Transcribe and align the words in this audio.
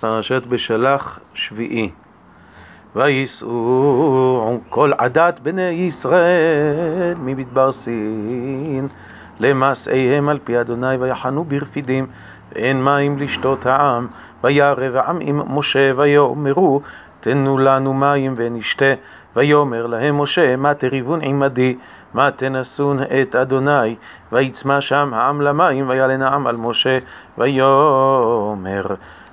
פרשת 0.00 0.46
בשלח 0.46 1.18
שביעי. 1.34 1.90
וייסעו 2.96 4.60
כל 4.68 4.92
עדת 4.98 5.40
בני 5.40 5.62
ישראל 5.62 7.14
ממדבר 7.18 7.72
סין 7.72 8.88
למסעיהם 9.40 10.28
על 10.28 10.38
פי 10.44 10.60
אדוני 10.60 10.96
ויחנו 10.96 11.44
ברפידים 11.44 12.06
ואין 12.52 12.84
מים 12.84 13.18
לשתות 13.18 13.66
העם 13.66 14.06
וירא 14.44 14.98
העם 14.98 15.18
עם 15.20 15.58
משה 15.58 15.92
ויאמרו 15.96 16.80
תנו 17.20 17.58
לנו 17.58 17.94
מים 17.94 18.34
ונשתה. 18.36 18.94
ויאמר 19.36 19.86
להם 19.86 20.22
משה 20.22 20.56
מה 20.56 20.74
תריבון 20.74 21.20
עמדי? 21.22 21.76
מה 22.14 22.30
תנסון 22.30 22.98
את 23.22 23.34
אדוני? 23.34 23.96
ויצמא 24.32 24.80
שם 24.80 25.10
העם 25.14 25.40
למים 25.40 25.88
וילן 25.88 26.22
העם 26.22 26.46
על 26.46 26.56
משה. 26.56 26.98
ויאמר 27.38 28.84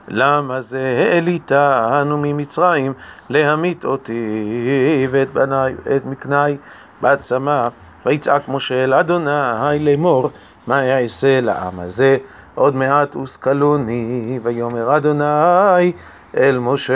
למה 0.07 0.61
זה 0.61 1.09
העליתנו 1.11 2.17
ממצרים 2.17 2.93
להמית 3.29 3.85
אותי 3.85 5.07
ואת 5.11 5.33
בניי 5.33 5.75
ואת 5.85 6.05
מקניי 6.05 6.57
בצמא 7.01 7.61
ויצעק 8.05 8.41
משה 8.47 8.83
אל 8.83 8.93
אדוני 8.93 9.79
לאמור 9.79 10.29
מה 10.67 10.99
אעשה 10.99 11.41
לעם 11.41 11.79
הזה 11.79 12.17
עוד 12.57 12.75
מעט 12.75 13.15
הושכלוני 13.15 14.39
ויאמר 14.43 14.97
אדוני 14.97 15.91
אל 16.37 16.59
משה 16.59 16.93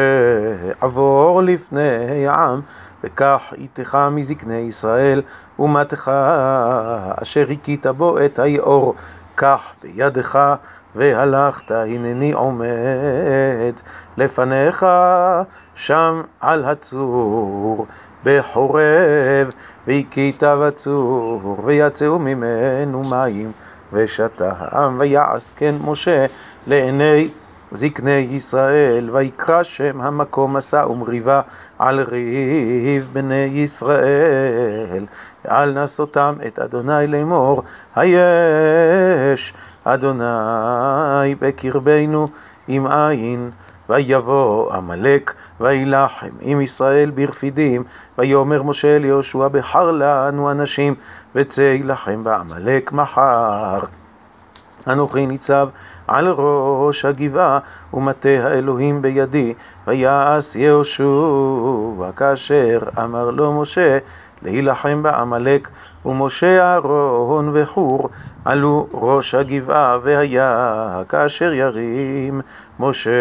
עבור 0.82 1.42
לפני 1.42 2.28
העם 2.28 2.62
וקח 3.04 3.54
איתך 3.58 3.98
מזקני 4.12 4.56
ישראל 4.56 5.22
ומתך 5.60 6.12
אשר 7.22 7.46
הכית 7.52 7.86
בו 7.88 8.26
את 8.26 8.40
היאור 8.40 8.96
קח 9.36 9.74
בידך 9.84 10.40
והלכת 10.96 11.72
הנני 11.72 12.32
עומד 12.32 13.74
לפניך 14.18 14.86
שם 15.76 16.22
על 16.40 16.66
הצור 16.66 17.86
בחורב 18.24 19.52
והכית 19.88 20.44
בצור 20.44 21.62
ויצאו 21.66 22.20
ממנו 22.20 23.02
מים 23.12 23.52
ושתה 23.94 24.52
העם 24.58 25.00
ויעש 25.00 25.52
כן 25.56 25.76
משה 25.82 26.26
לעיני 26.68 27.30
זקני 27.72 28.12
ישראל 28.12 29.10
ויקרא 29.12 29.64
שם 29.64 30.02
המקום 30.02 30.54
מסע 30.54 30.88
ומריבה 30.90 31.42
על 31.80 32.00
ריב 32.00 33.10
בני 33.14 33.50
ישראל. 33.54 35.06
ועל 35.46 35.84
נסותם 35.84 36.34
את 36.48 36.60
אדוני 36.60 37.08
לאמור 37.08 37.64
היש 37.96 39.54
אדוני 39.84 41.36
בקרבנו 41.40 42.28
עם 42.68 42.88
עין 42.88 43.52
ויבוא 43.92 44.74
עמלק 44.74 45.34
וילחם 45.60 46.30
עם 46.42 46.62
ישראל 46.62 47.10
ברפידים 47.10 47.84
ויאמר 48.18 48.64
משה 48.64 48.96
אל 48.96 49.06
יהושע 49.06 49.48
בחר 49.48 49.92
לנו 49.92 50.52
אנשים 50.52 50.96
וצא 51.36 51.62
יילחם 51.62 52.24
בעמלק 52.24 52.92
מחר. 52.92 53.80
אנוכי 54.88 55.26
ניצב 55.26 55.70
על 56.08 56.28
ראש 56.28 57.06
הגבעה 57.06 57.60
ומטה 57.94 58.30
האלוהים 58.30 59.02
בידי 59.02 59.54
ויעש 59.88 60.56
יהושע 60.56 62.12
כאשר 62.16 62.80
אמר 63.04 63.32
לו 63.32 63.62
משה 63.62 63.98
להילחם 64.42 65.04
בעמלק 65.04 65.70
ומשה 66.06 66.62
אהרון 66.62 67.52
וחור 67.54 68.10
עלו 68.46 68.88
ראש 68.94 69.36
הגבעה 69.36 69.98
והיה 70.04 71.02
כאשר 71.10 71.54
ירים. 71.54 72.42
משה 72.80 73.12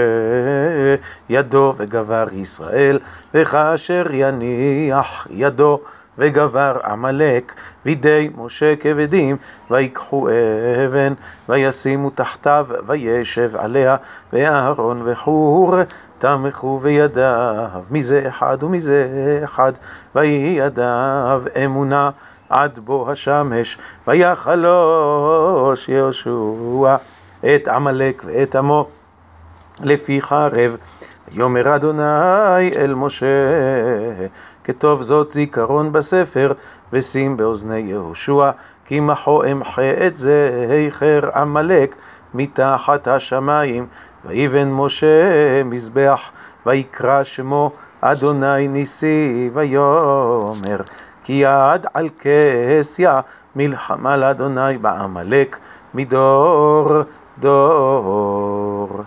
ידו 1.29 1.75
וגבר 1.77 2.25
ישראל 2.33 2.99
וכאשר 3.35 4.07
יניח 4.13 5.27
ידו 5.31 5.81
וגבר 6.19 6.77
עמלק 6.85 7.53
בידי 7.85 8.31
משה 8.37 8.77
כבדים 8.77 9.37
ויקחו 9.71 10.29
אבן 10.87 11.13
וישימו 11.49 12.11
תחתיו 12.11 12.67
וישב 12.87 13.51
עליה 13.57 13.97
ואהרון 14.33 15.03
וחור 15.05 15.75
תמכו 16.19 16.79
בידיו. 16.79 17.83
מזה 17.91 18.25
אחד 18.29 18.63
ומזה 18.63 19.41
אחד 19.45 19.73
ויהי 20.15 20.57
ידיו 20.59 21.43
אמונה 21.65 22.11
עד 22.51 22.79
בוא 22.79 23.11
השמש 23.11 23.79
ויחלוש 24.09 25.89
יהושע 25.89 26.97
את 27.55 27.69
עמלק 27.69 28.23
ואת 28.27 28.57
עמו 28.57 28.89
לפי 29.81 30.21
חרב. 30.21 30.77
ויאמר 31.33 31.77
אדוני 31.77 32.71
אל 32.77 32.95
משה 32.95 33.27
כתוב 34.65 35.03
זאת 35.03 35.31
זיכרון 35.31 35.93
בספר 35.93 36.53
ושים 36.93 37.37
באוזני 37.37 37.79
יהושע 37.79 38.51
כי 38.85 39.01
מחו 39.01 39.45
אמחה 39.45 40.07
את 40.07 40.17
זה 40.17 40.67
היכר 40.71 41.21
עמלק 41.35 41.95
מתחת 42.35 43.09
השמיים 43.09 43.87
ויבן 44.25 44.71
משה 44.71 45.63
מזבח 45.65 46.31
ויקרא 46.67 47.25
שמו 47.25 47.71
אדוני 48.01 48.69
ניסי 48.69 49.51
ויאמר 49.55 50.81
כי 51.25 51.33
יד 51.33 51.87
על 51.95 52.09
כסיה 52.21 53.21
מלחמה 53.57 54.17
לאדוני 54.17 54.79
בעמלק 54.79 55.59
מדור 55.95 56.89
דור 57.39 59.03